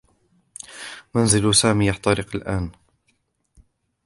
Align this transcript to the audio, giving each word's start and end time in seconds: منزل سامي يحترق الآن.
منزل 1.15 1.55
سامي 1.55 1.87
يحترق 1.87 2.35
الآن. 2.35 2.71